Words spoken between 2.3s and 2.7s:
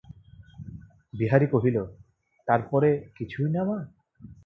তার